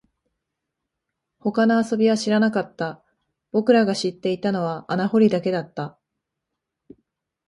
[1.37, 3.03] 他の遊びは知らなかった、
[3.51, 5.99] 僕らが知っていたのは穴掘りだけだった